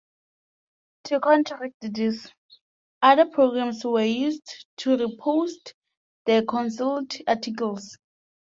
[1.03, 2.27] To counteract this,
[3.03, 5.73] other programs were used to repost
[6.25, 7.97] the canceled articles.